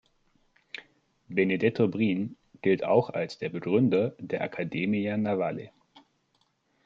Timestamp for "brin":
1.87-2.35